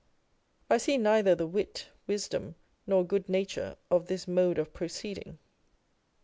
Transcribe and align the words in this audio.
I 0.67 0.79
see 0.79 0.97
neither 0.97 1.35
the 1.35 1.45
wit, 1.45 1.89
wisdom, 2.07 2.55
nor 2.87 3.05
good 3.05 3.29
nature 3.29 3.75
of 3.91 4.07
this 4.07 4.27
mode 4.27 4.57
of 4.57 4.73
proceeding. 4.73 5.37